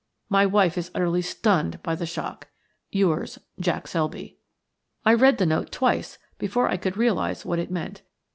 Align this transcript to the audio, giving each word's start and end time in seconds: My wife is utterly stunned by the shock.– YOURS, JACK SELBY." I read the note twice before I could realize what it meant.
My 0.29 0.47
wife 0.47 0.79
is 0.79 0.89
utterly 0.95 1.21
stunned 1.21 1.83
by 1.83 1.93
the 1.93 2.07
shock.– 2.07 2.47
YOURS, 2.99 3.37
JACK 3.59 3.87
SELBY." 3.87 4.39
I 5.05 5.13
read 5.13 5.37
the 5.37 5.45
note 5.45 5.71
twice 5.71 6.17
before 6.39 6.67
I 6.69 6.77
could 6.77 6.97
realize 6.97 7.45
what 7.45 7.59
it 7.59 7.69
meant. 7.69 8.01